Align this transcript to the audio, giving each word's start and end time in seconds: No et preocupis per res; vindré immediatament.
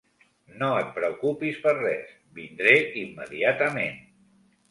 No 0.61 0.69
et 0.83 0.87
preocupis 0.95 1.59
per 1.65 1.73
res; 1.81 2.15
vindré 2.39 2.73
immediatament. 3.05 4.01